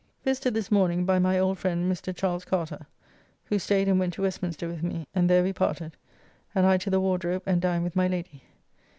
[0.23, 2.11] Visited this morning by my old friend Mr.
[2.11, 2.43] Ch.
[2.47, 2.87] Carter,
[3.45, 5.95] who staid and went to Westminster with me, and there we parted,
[6.55, 8.43] and I to the Wardrobe and dined with my Lady.